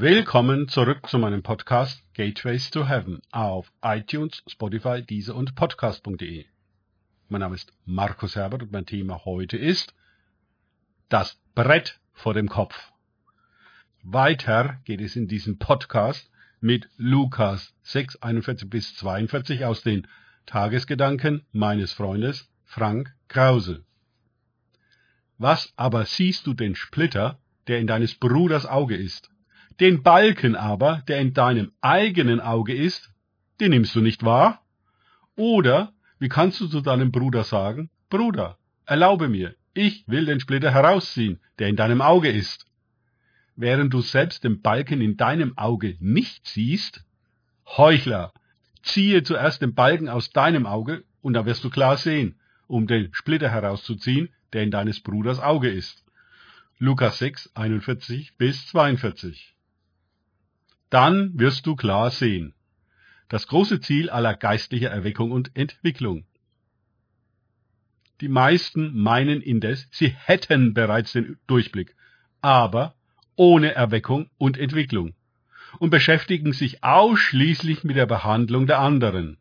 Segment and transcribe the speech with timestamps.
[0.00, 6.44] Willkommen zurück zu meinem Podcast Gateways to Heaven auf iTunes, Spotify, Deezer und Podcast.de.
[7.28, 9.96] Mein Name ist Markus Herbert und mein Thema heute ist
[11.08, 12.92] das Brett vor dem Kopf.
[14.04, 16.30] Weiter geht es in diesem Podcast
[16.60, 20.06] mit Lukas 6, 41 bis 42 aus den
[20.46, 23.84] Tagesgedanken meines Freundes Frank Krause.
[25.38, 29.32] Was aber siehst du den Splitter, der in deines Bruders Auge ist?
[29.80, 33.12] Den Balken aber, der in deinem eigenen Auge ist,
[33.60, 34.64] den nimmst du nicht wahr?
[35.36, 40.72] Oder wie kannst du zu deinem Bruder sagen, Bruder, erlaube mir, ich will den Splitter
[40.72, 42.66] herausziehen, der in deinem Auge ist.
[43.54, 47.04] Während du selbst den Balken in deinem Auge nicht siehst?
[47.64, 48.32] Heuchler,
[48.82, 53.10] ziehe zuerst den Balken aus deinem Auge, und da wirst du klar sehen, um den
[53.12, 56.04] Splitter herauszuziehen, der in deines Bruders Auge ist.
[56.78, 59.54] Lukas 6, 41 bis 42
[60.90, 62.54] dann wirst du klar sehen.
[63.28, 66.24] Das große Ziel aller geistlicher Erweckung und Entwicklung.
[68.20, 71.94] Die meisten meinen indes, sie hätten bereits den Durchblick,
[72.40, 72.94] aber
[73.36, 75.14] ohne Erweckung und Entwicklung
[75.78, 79.38] und beschäftigen sich ausschließlich mit der Behandlung der anderen.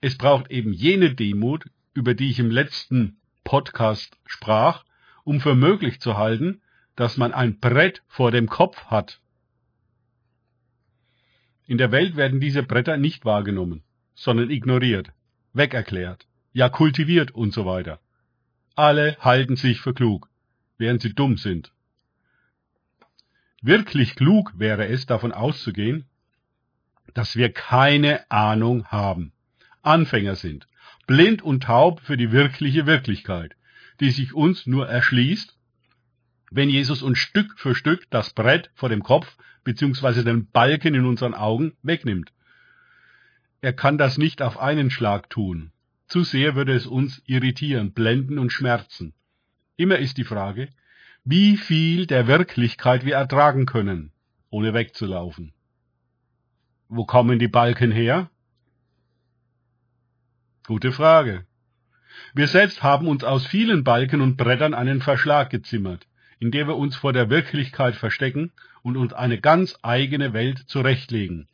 [0.00, 4.84] Es braucht eben jene Demut, über die ich im letzten Podcast sprach,
[5.24, 6.62] um für möglich zu halten,
[6.96, 9.20] dass man ein Brett vor dem Kopf hat.
[11.70, 13.84] In der Welt werden diese Bretter nicht wahrgenommen,
[14.16, 15.12] sondern ignoriert,
[15.52, 18.00] wegerklärt, ja kultiviert und so weiter.
[18.74, 20.28] Alle halten sich für klug,
[20.78, 21.72] während sie dumm sind.
[23.62, 26.06] Wirklich klug wäre es, davon auszugehen,
[27.14, 29.32] dass wir keine Ahnung haben,
[29.82, 30.66] Anfänger sind,
[31.06, 33.54] blind und taub für die wirkliche Wirklichkeit,
[34.00, 35.56] die sich uns nur erschließt,
[36.50, 40.24] wenn Jesus uns Stück für Stück das Brett vor dem Kopf bzw.
[40.24, 42.32] den Balken in unseren Augen wegnimmt.
[43.60, 45.70] Er kann das nicht auf einen Schlag tun.
[46.08, 49.14] Zu sehr würde es uns irritieren, blenden und schmerzen.
[49.76, 50.68] Immer ist die Frage,
[51.24, 54.12] wie viel der Wirklichkeit wir ertragen können,
[54.48, 55.52] ohne wegzulaufen.
[56.88, 58.28] Wo kommen die Balken her?
[60.66, 61.46] Gute Frage.
[62.34, 66.09] Wir selbst haben uns aus vielen Balken und Brettern einen Verschlag gezimmert
[66.40, 68.50] in der wir uns vor der Wirklichkeit verstecken
[68.82, 71.46] und uns eine ganz eigene Welt zurechtlegen.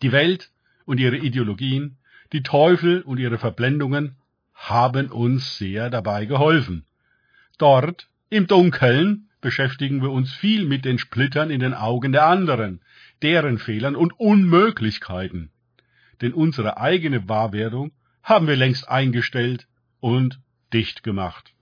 [0.00, 0.50] Die Welt
[0.86, 1.98] und ihre Ideologien,
[2.32, 4.16] die Teufel und ihre Verblendungen
[4.54, 6.86] haben uns sehr dabei geholfen.
[7.58, 12.80] Dort, im Dunkeln, beschäftigen wir uns viel mit den Splittern in den Augen der anderen,
[13.20, 15.50] deren Fehlern und Unmöglichkeiten.
[16.22, 17.92] Denn unsere eigene Wahrwerdung
[18.22, 19.66] haben wir längst eingestellt
[20.00, 20.40] und
[20.72, 21.52] dicht gemacht.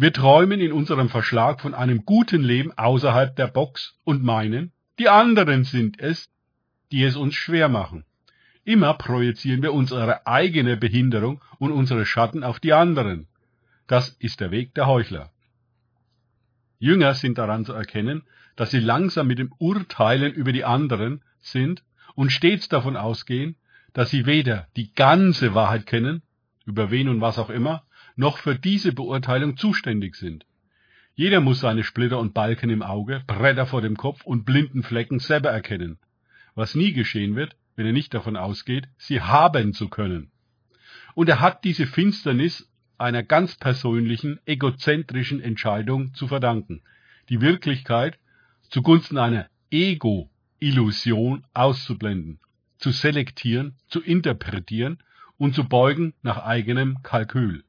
[0.00, 4.70] Wir träumen in unserem Verschlag von einem guten Leben außerhalb der Box und meinen,
[5.00, 6.30] die anderen sind es,
[6.92, 8.04] die es uns schwer machen.
[8.62, 13.26] Immer projizieren wir unsere eigene Behinderung und unsere Schatten auf die anderen.
[13.88, 15.32] Das ist der Weg der Heuchler.
[16.78, 18.22] Jünger sind daran zu erkennen,
[18.54, 21.82] dass sie langsam mit dem Urteilen über die anderen sind
[22.14, 23.56] und stets davon ausgehen,
[23.94, 26.22] dass sie weder die ganze Wahrheit kennen,
[26.66, 27.82] über wen und was auch immer,
[28.18, 30.44] noch für diese Beurteilung zuständig sind.
[31.14, 35.20] Jeder muss seine Splitter und Balken im Auge, Bretter vor dem Kopf und blinden Flecken
[35.20, 35.98] selber erkennen,
[36.54, 40.32] was nie geschehen wird, wenn er nicht davon ausgeht, sie haben zu können.
[41.14, 42.68] Und er hat diese Finsternis
[42.98, 46.82] einer ganz persönlichen, egozentrischen Entscheidung zu verdanken,
[47.28, 48.18] die Wirklichkeit
[48.68, 52.40] zugunsten einer Ego-Illusion auszublenden,
[52.78, 54.98] zu selektieren, zu interpretieren
[55.36, 57.62] und zu beugen nach eigenem Kalkül.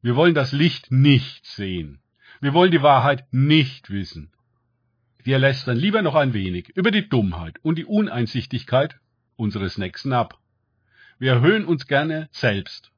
[0.00, 2.00] Wir wollen das Licht nicht sehen.
[2.40, 4.32] Wir wollen die Wahrheit nicht wissen.
[5.24, 8.96] Wir lästern lieber noch ein wenig über die Dummheit und die Uneinsichtigkeit
[9.36, 10.38] unseres Nächsten ab.
[11.18, 12.92] Wir erhöhen uns gerne selbst,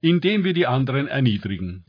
[0.00, 1.84] indem wir die anderen erniedrigen.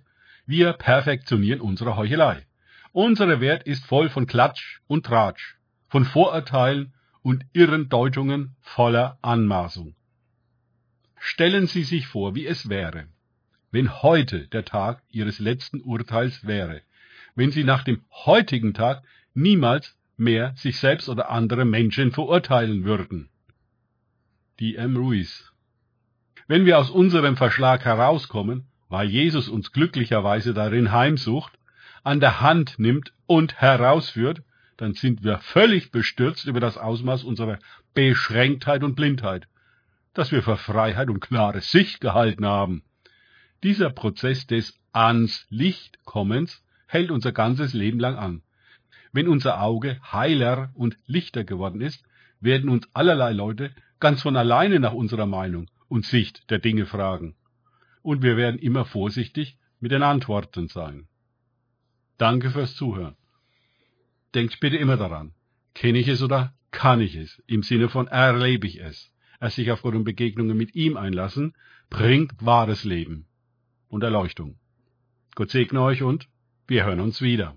[0.45, 2.45] Wir perfektionieren unsere Heuchelei.
[2.91, 5.57] Unsere Wert ist voll von Klatsch und Tratsch,
[5.89, 6.93] von Vorurteilen
[7.23, 9.95] und irren Deutungen voller Anmaßung.
[11.17, 13.07] Stellen Sie sich vor, wie es wäre,
[13.75, 16.81] wenn heute der Tag ihres letzten Urteils wäre,
[17.35, 23.27] wenn sie nach dem heutigen Tag niemals mehr sich selbst oder andere Menschen verurteilen würden.
[24.61, 24.95] Die M.
[24.95, 25.51] Ruiz.
[26.47, 31.59] Wenn wir aus unserem Verschlag herauskommen, weil Jesus uns glücklicherweise darin heimsucht,
[32.01, 34.41] an der Hand nimmt und herausführt,
[34.77, 37.59] dann sind wir völlig bestürzt über das Ausmaß unserer
[37.93, 39.49] Beschränktheit und Blindheit,
[40.13, 42.81] das wir für Freiheit und klare Sicht gehalten haben.
[43.65, 48.43] Dieser Prozess des ans Licht kommens hält unser ganzes Leben lang an.
[49.11, 52.03] Wenn unser Auge heiler und lichter geworden ist,
[52.39, 57.35] werden uns allerlei Leute ganz von alleine nach unserer Meinung und Sicht der Dinge fragen.
[58.03, 61.07] Und wir werden immer vorsichtig mit den Antworten sein.
[62.19, 63.15] Danke fürs Zuhören.
[64.35, 65.33] Denkt bitte immer daran,
[65.73, 69.11] kenne ich es oder kann ich es, im Sinne von erlebe ich es.
[69.41, 71.55] Erst sich auf und Begegnungen mit ihm einlassen,
[71.89, 73.25] bringt wahres Leben
[73.89, 74.55] und Erleuchtung.
[75.35, 76.27] Gott segne euch und
[76.67, 77.53] wir hören uns wieder.